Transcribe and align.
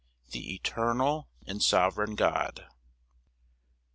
The 0.31 0.55
eternal 0.55 1.29
and 1.45 1.61
sovereign 1.61 2.15
God. 2.15 2.65